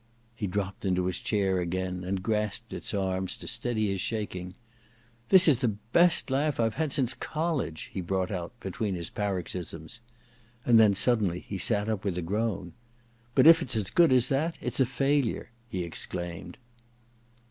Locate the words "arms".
2.91-3.37